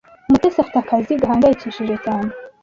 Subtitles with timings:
[0.31, 2.29] Mutesi afite akazi gahangayikishije cyane.